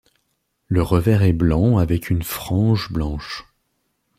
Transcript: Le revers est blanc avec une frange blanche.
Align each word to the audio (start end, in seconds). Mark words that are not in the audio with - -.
Le 0.65 0.81
revers 0.81 1.21
est 1.21 1.31
blanc 1.31 1.77
avec 1.77 2.09
une 2.09 2.23
frange 2.23 2.91
blanche. 2.91 3.45